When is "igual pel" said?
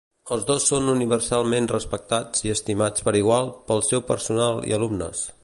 3.21-3.85